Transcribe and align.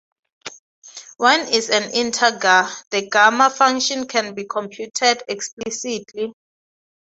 When 1.17 1.41
is 1.53 1.69
an 1.69 1.91
integer, 1.91 2.67
the 2.89 3.07
gamma 3.07 3.51
function 3.51 4.07
can 4.07 4.33
be 4.33 4.45
computed 4.45 5.21
explicitly. 5.27 6.33